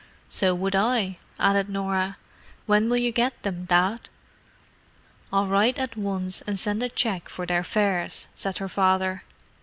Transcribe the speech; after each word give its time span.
"So 0.27 0.55
would 0.55 0.75
I," 0.75 1.19
added 1.39 1.69
Norah. 1.69 2.17
"When 2.65 2.89
will 2.89 2.97
you 2.97 3.11
get 3.11 3.39
them, 3.43 3.65
Dad?" 3.65 4.09
"I'll 5.31 5.45
write 5.45 5.77
at 5.77 5.95
once 5.95 6.41
and 6.41 6.59
send 6.59 6.81
a 6.81 6.89
cheque 6.89 7.29
for 7.29 7.45
their 7.45 7.63
fares," 7.63 8.27
said 8.33 8.57
her 8.57 8.67
father. 8.67 9.21